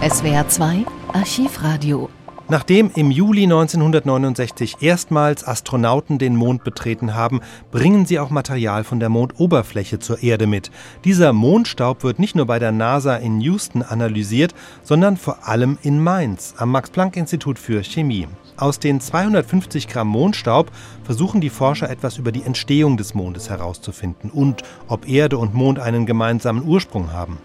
[0.00, 2.08] SWR 2 Archivradio
[2.48, 7.40] Nachdem im Juli 1969 erstmals Astronauten den Mond betreten haben,
[7.72, 10.70] bringen sie auch Material von der Mondoberfläche zur Erde mit.
[11.04, 16.00] Dieser Mondstaub wird nicht nur bei der NASA in Houston analysiert, sondern vor allem in
[16.00, 18.28] Mainz am Max-Planck-Institut für Chemie.
[18.56, 20.70] Aus den 250 Gramm Mondstaub
[21.02, 25.80] versuchen die Forscher etwas über die Entstehung des Mondes herauszufinden und ob Erde und Mond
[25.80, 27.38] einen gemeinsamen Ursprung haben.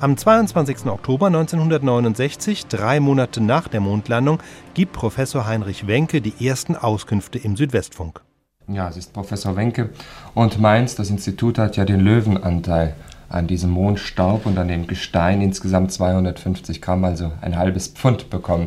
[0.00, 0.86] Am 22.
[0.86, 4.40] Oktober 1969, drei Monate nach der Mondlandung,
[4.74, 8.20] gibt Professor Heinrich Wenke die ersten Auskünfte im Südwestfunk.
[8.68, 9.90] Ja, es ist Professor Wenke
[10.34, 12.94] und Mainz, das Institut hat ja den Löwenanteil
[13.28, 18.66] an diesem Mondstaub und an dem Gestein insgesamt 250 Gramm, also ein halbes Pfund bekommen.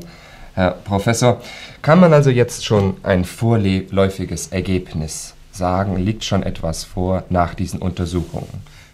[0.54, 1.42] Herr Professor,
[1.82, 5.98] kann man also jetzt schon ein vorläufiges Ergebnis sagen?
[5.98, 8.48] Liegt schon etwas vor nach diesen Untersuchungen?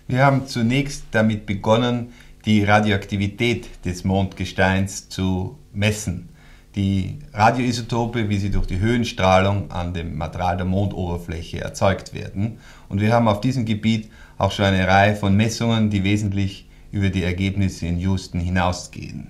[0.08, 2.14] Wir haben zunächst damit begonnen,
[2.45, 6.30] die Radioaktivität des Mondgesteins zu messen.
[6.76, 12.59] Die Radioisotope, wie sie durch die Höhenstrahlung an dem Material der Mondoberfläche erzeugt werden.
[12.88, 17.09] Und wir haben auf diesem Gebiet auch schon eine Reihe von Messungen, die wesentlich über
[17.09, 19.28] die Ergebnisse in Houston hinausgehen.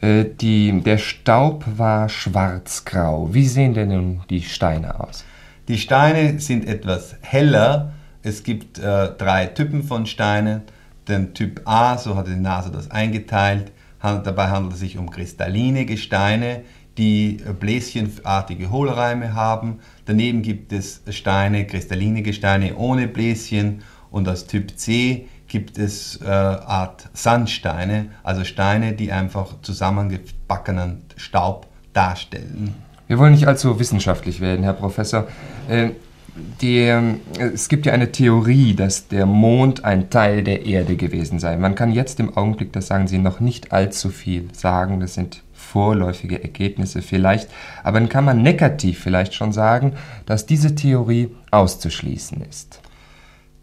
[0.00, 3.32] Äh, die, der Staub war schwarzgrau.
[3.32, 5.24] Wie sehen denn nun die Steine aus?
[5.68, 7.92] Die Steine sind etwas heller.
[8.22, 10.62] Es gibt äh, drei Typen von Steinen.
[11.08, 13.72] Den Typ A, so hat die NASA das eingeteilt.
[14.02, 16.62] Dabei handelt es sich um kristalline Gesteine,
[16.96, 19.80] die bläschenartige Hohlräume haben.
[20.06, 23.82] Daneben gibt es Steine, kristalline Gesteine ohne Bläschen.
[24.10, 31.66] Und das Typ C gibt es äh, Art Sandsteine, also Steine, die einfach zusammengebackenen Staub
[31.92, 32.74] darstellen.
[33.06, 35.26] Wir wollen nicht allzu wissenschaftlich werden, Herr Professor.
[35.68, 35.90] Äh,
[36.60, 41.38] die, äh, es gibt ja eine Theorie, dass der Mond ein Teil der Erde gewesen
[41.38, 41.56] sei.
[41.56, 45.00] Man kann jetzt im Augenblick, das sagen Sie, noch nicht allzu viel sagen.
[45.00, 47.48] Das sind vorläufige Ergebnisse vielleicht.
[47.84, 49.94] Aber dann kann man negativ vielleicht schon sagen,
[50.26, 52.80] dass diese Theorie auszuschließen ist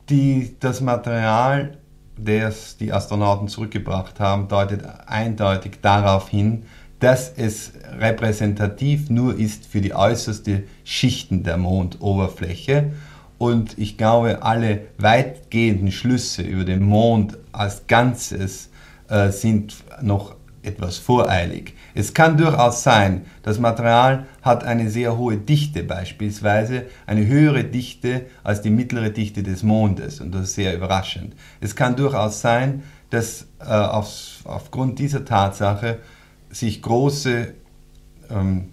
[0.09, 1.77] die, das Material,
[2.17, 6.63] das die Astronauten zurückgebracht haben, deutet eindeutig darauf hin,
[6.99, 12.91] dass es repräsentativ nur ist für die äußerste Schichten der Mondoberfläche.
[13.37, 18.69] Und ich glaube, alle weitgehenden Schlüsse über den Mond als Ganzes
[19.09, 21.73] äh, sind noch etwas voreilig.
[21.93, 28.25] Es kann durchaus sein, das Material hat eine sehr hohe Dichte beispielsweise, eine höhere Dichte
[28.43, 31.35] als die mittlere Dichte des Mondes und das ist sehr überraschend.
[31.61, 34.09] Es kann durchaus sein, dass äh, auf,
[34.43, 35.99] aufgrund dieser Tatsache
[36.59, 37.53] sich große
[38.29, 38.69] ähm,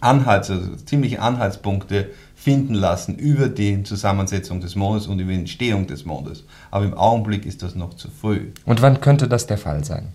[0.00, 5.86] Anhalts, also ziemliche Anhaltspunkte finden lassen über die Zusammensetzung des Mondes und über die Entstehung
[5.86, 6.44] des Mondes.
[6.70, 8.50] Aber im Augenblick ist das noch zu früh.
[8.66, 10.08] Und wann könnte das der Fall sein?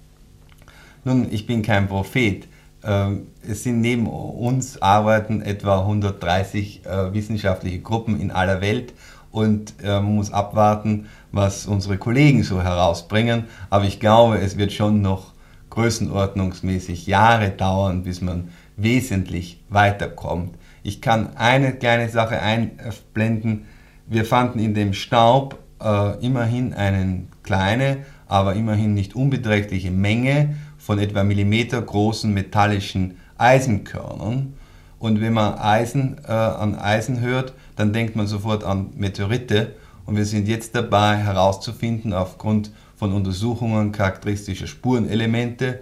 [1.06, 2.48] Nun, ich bin kein Prophet.
[2.84, 8.94] Ähm, es sind neben uns arbeiten etwa 130 äh, wissenschaftliche Gruppen in aller Welt
[9.32, 13.46] und äh, man muss abwarten, was unsere Kollegen so herausbringen.
[13.70, 15.34] Aber ich glaube, es wird schon noch
[15.80, 20.56] größenordnungsmäßig Jahre dauern, bis man wesentlich weiterkommt.
[20.84, 23.66] Ich kann eine kleine Sache einblenden.
[24.06, 31.00] Wir fanden in dem Staub äh, immerhin eine kleine, aber immerhin nicht unbeträchtliche Menge von
[31.00, 34.56] etwa Millimeter großen metallischen Eisenkörnern.
[35.00, 39.76] Und wenn man Eisen äh, an Eisen hört, dann denkt man sofort an Meteorite.
[40.06, 45.80] Und wir sind jetzt dabei herauszufinden, aufgrund von Untersuchungen charakteristischer Spurenelemente,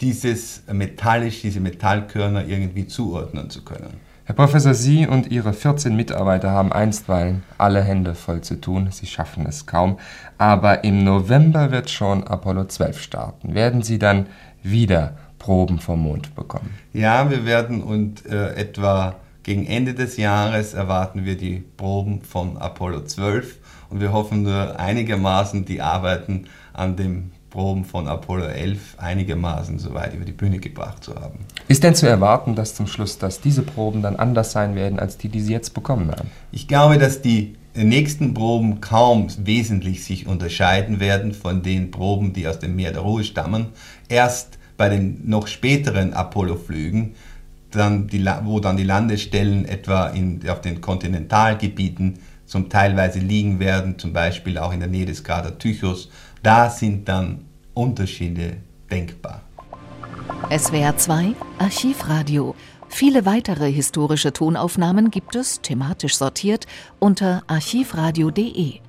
[0.00, 3.98] dieses metallisch, diese Metallkörner irgendwie zuordnen zu können.
[4.24, 8.88] Herr Professor, Sie und Ihre 14 Mitarbeiter haben einstweilen alle Hände voll zu tun.
[8.92, 9.98] Sie schaffen es kaum.
[10.38, 13.54] Aber im November wird schon Apollo 12 starten.
[13.54, 14.26] Werden Sie dann
[14.62, 16.70] wieder Proben vom Mond bekommen.
[16.92, 22.56] Ja, wir werden und äh, etwa gegen Ende des Jahres erwarten wir die Proben von
[22.58, 23.56] Apollo 12
[23.90, 30.14] und wir hoffen nur einigermaßen die Arbeiten an den Proben von Apollo 11 einigermaßen soweit
[30.14, 31.40] über die Bühne gebracht zu haben.
[31.66, 35.18] Ist denn zu erwarten, dass zum Schluss, dass diese Proben dann anders sein werden als
[35.18, 36.30] die, die Sie jetzt bekommen haben?
[36.52, 42.46] Ich glaube, dass die nächsten Proben kaum wesentlich sich unterscheiden werden von den Proben, die
[42.46, 43.66] aus dem Meer der Ruhe stammen.
[44.08, 47.14] Erst bei den noch späteren Apollo-Flügen,
[47.70, 52.18] dann die, wo dann die Landestellen etwa in, auf den Kontinentalgebieten
[52.50, 56.10] zum teilweise liegen werden, zum Beispiel auch in der Nähe des Krater Tychus,
[56.42, 57.44] da sind dann
[57.74, 58.56] Unterschiede
[58.90, 59.42] denkbar.
[60.50, 62.56] SWR 2 Archivradio
[62.88, 66.66] Viele weitere historische Tonaufnahmen gibt es, thematisch sortiert,
[66.98, 68.80] unter archivradio.de.